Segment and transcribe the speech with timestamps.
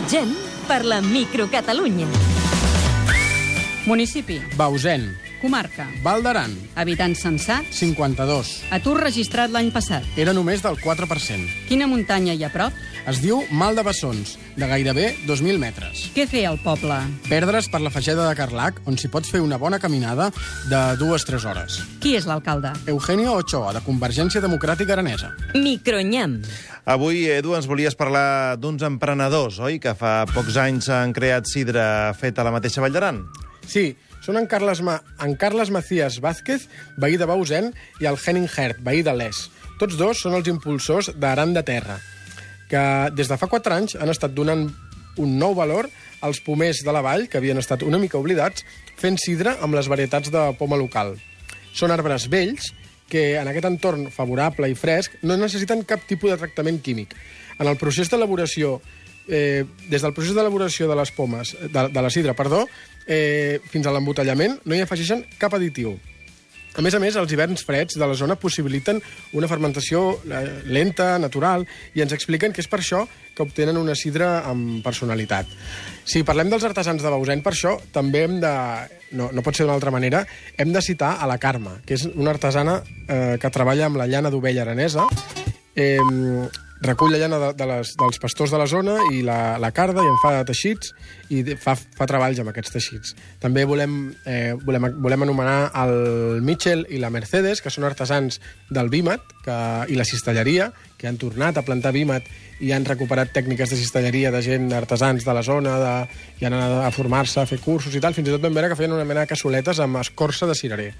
[0.00, 0.30] Viatgem
[0.64, 2.06] per la microcatalunya.
[3.84, 8.52] Municipi, Bausen, comarca, Val d'Aran, habitants censats, 52.
[8.76, 10.04] atur registrat l'any passat.
[10.20, 11.66] Era només del 4%.
[11.68, 12.76] Quina muntanya hi ha a prop?
[13.08, 16.04] Es diu Mal de Bessons, de gairebé 2.000 metres.
[16.14, 16.98] Què fer al poble?
[17.28, 20.28] Perdre's per la fageda de Carlac, on s'hi pots fer una bona caminada
[20.68, 21.80] de dues-tres hores.
[22.04, 22.74] Qui és l'alcalde?
[22.92, 25.32] Eugenio Ochoa, de Convergència Democràtica Aranesa.
[25.56, 26.40] Micronyam.
[26.84, 32.12] Avui, Edu, ens volies parlar d'uns emprenedors, oi?, que fa pocs anys han creat sidra
[32.18, 33.24] fet a la mateixa Vall d'Aran.
[33.66, 36.68] Sí, són en Carles, Ma en Carles Macías Vázquez,
[37.00, 39.48] veí de Bausen, i el Henning Hert, veí de Les.
[39.80, 41.98] Tots dos són els impulsors d'Aran de Terra,
[42.70, 42.82] que
[43.16, 44.68] des de fa 4 anys han estat donant
[45.20, 45.88] un nou valor
[46.20, 48.64] als pomers de la vall, que havien estat una mica oblidats,
[49.00, 51.16] fent sidra amb les varietats de poma local.
[51.72, 52.70] Són arbres vells
[53.10, 57.16] que en aquest entorn favorable i fresc no necessiten cap tipus de tractament químic.
[57.58, 58.78] En el procés d'elaboració
[59.30, 62.66] eh, des del procés d'elaboració de les pomes, de, de la sidra, perdó,
[63.06, 65.96] eh, fins a l'embotellament, no hi afegeixen cap additiu.
[66.78, 69.00] A més a més, els hiverns freds de la zona possibiliten
[69.34, 71.66] una fermentació eh, lenta, natural,
[71.98, 73.02] i ens expliquen que és per això
[73.34, 75.50] que obtenen una sidra amb personalitat.
[76.06, 78.54] Si parlem dels artesans de Bausen, per això també hem de...
[79.18, 80.22] No, no pot ser d'una altra manera,
[80.56, 84.06] hem de citar a la Carme, que és una artesana eh, que treballa amb la
[84.06, 85.08] llana d'ovella aranesa,
[85.74, 85.98] eh,
[86.80, 90.04] recull la llana de, de les, dels pastors de la zona i la, la carda
[90.04, 90.94] i en fa teixits
[91.30, 93.14] i fa, fa treballs amb aquests teixits.
[93.42, 98.90] També volem, eh, volem, volem anomenar el Mitchell i la Mercedes, que són artesans del
[98.92, 99.58] vímet que,
[99.92, 100.70] i la cistelleria,
[101.00, 102.26] que han tornat a plantar vímet
[102.60, 105.94] i han recuperat tècniques de cistelleria de gent artesans de la zona, de,
[106.40, 108.16] i han anat a formar-se, a fer cursos i tal.
[108.16, 110.90] Fins i tot vam veure que feien una mena de cassoletes amb escorça de cirerer.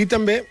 [0.00, 0.42] I també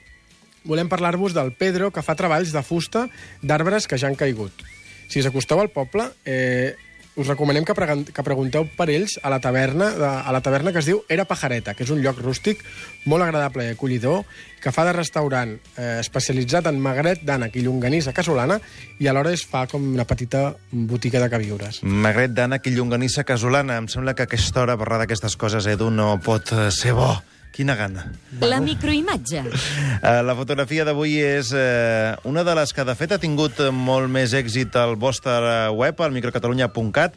[0.64, 3.08] volem parlar-vos del Pedro, que fa treballs de fusta
[3.42, 4.66] d'arbres que ja han caigut.
[5.10, 6.76] Si us acosteu al poble, eh,
[7.16, 7.76] us recomanem que,
[8.10, 11.28] que pregunteu per ells a la taverna de, a la taverna que es diu Era
[11.30, 12.64] Pajareta, que és un lloc rústic
[13.06, 14.24] molt agradable i acollidor,
[14.64, 18.58] que fa de restaurant eh, especialitzat en magret d'ànec i llonganissa casolana
[18.98, 21.84] i alhora es fa com una petita botiga de queviures.
[21.84, 23.78] Magret d'ànec i llonganissa casolana.
[23.78, 27.14] Em sembla que a aquesta hora parlar d'aquestes coses, Edu, no pot ser bo.
[27.54, 28.08] Quina gana.
[28.42, 29.44] La microimatge.
[29.46, 34.10] Eh, la fotografia d'avui és eh, una de les que, de fet, ha tingut molt
[34.10, 37.14] més èxit al vostre web, al microcatalunya.cat,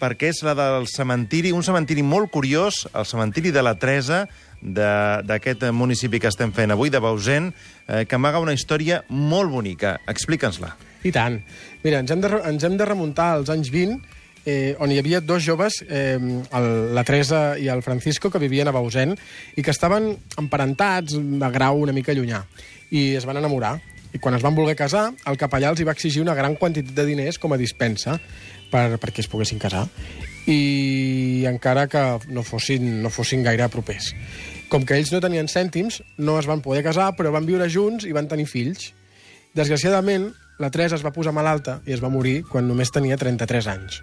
[0.00, 4.22] perquè és la del cementiri, un cementiri molt curiós, el cementiri de la Teresa,
[4.62, 7.52] de- d'aquest municipi que estem fent avui, de Bausen,
[7.86, 9.98] eh, que amaga una història molt bonica.
[10.08, 10.72] Explica'ns-la.
[11.04, 11.42] I tant.
[11.84, 14.00] Mira, ens hem de, ens hem de remuntar als anys 20,
[14.46, 18.70] eh, on hi havia dos joves, eh, el, la Teresa i el Francisco, que vivien
[18.70, 19.16] a Bausen
[19.58, 22.44] i que estaven emparentats de grau una mica llunyà.
[22.94, 23.76] I es van enamorar.
[24.14, 26.94] I quan es van voler casar, el capellà els hi va exigir una gran quantitat
[26.94, 28.14] de diners com a dispensa
[28.70, 29.84] per, perquè es poguessin casar.
[30.46, 34.12] I encara que no fossin, no fossin gaire propers.
[34.70, 38.06] Com que ells no tenien cèntims, no es van poder casar, però van viure junts
[38.06, 38.92] i van tenir fills.
[39.58, 43.68] Desgraciadament, la Teresa es va posar malalta i es va morir quan només tenia 33
[43.72, 44.00] anys.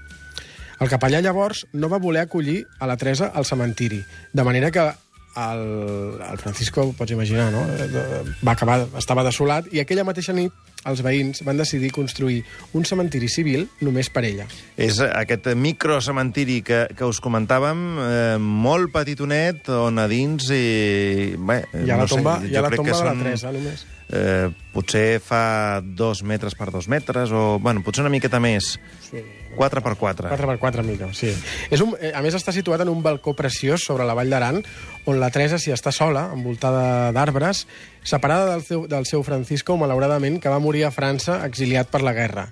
[0.82, 4.02] El capellà llavors no va voler acollir a la Teresa al cementiri,
[4.34, 5.64] de manera que el,
[6.32, 7.64] el Francisco, pots imaginar, no?
[7.66, 10.54] Eh, va acabar, estava desolat i aquella mateixa nit
[10.90, 12.42] els veïns van decidir construir
[12.78, 14.48] un cementiri civil només per ella.
[14.78, 20.50] És aquest microcementiri que, que us comentàvem, eh, molt petitonet, on a dins...
[20.54, 23.14] I, bé, Hi ha la no sé, tomba, jo hi ha la tomba de la
[23.14, 23.86] són, Teresa, només.
[24.14, 28.76] Eh, potser fa dos metres per dos metres, o bueno, potser una miqueta més.
[29.08, 29.24] Sí.
[29.56, 30.30] 4 per 4.
[30.30, 31.30] 4 per 4 millor, sí.
[31.70, 34.64] És un, eh, a més, està situat en un balcó preciós sobre la Vall d'Aran,
[35.06, 37.68] on la Teresa s'hi està sola, envoltada d'arbres,
[38.04, 42.16] separada del seu, del seu Francisco, malauradament, que va morir a França exiliat per la
[42.18, 42.48] guerra.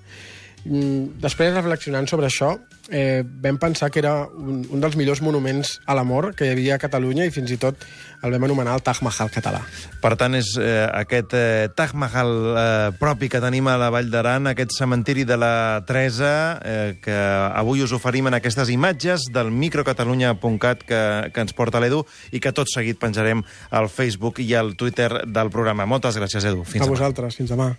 [0.64, 2.52] Mm, Després, reflexionant sobre això,
[2.88, 6.76] eh, vam pensar que era un, un dels millors monuments a l'amor que hi havia
[6.76, 7.82] a Catalunya i fins i tot
[8.22, 9.64] el vam anomenar el Taj Mahal català.
[10.02, 14.10] Per tant, és eh, aquest eh, Taj Mahal eh, propi que tenim a la Vall
[14.12, 16.32] d'Aran, aquest cementiri de la Teresa,
[16.62, 17.18] eh, que
[17.50, 21.04] avui us oferim en aquestes imatges del microcatalunya.cat que,
[21.34, 25.50] que ens porta l'Edu i que tot seguit penjarem al Facebook i al Twitter del
[25.50, 25.90] programa.
[25.90, 26.62] Moltes gràcies, Edu.
[26.62, 27.00] Fins a demà.
[27.00, 27.72] vosaltres, fins demà.